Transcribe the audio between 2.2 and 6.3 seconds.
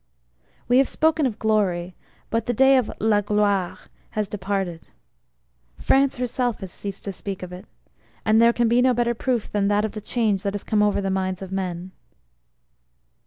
but the day of ` la gloire' has departed. France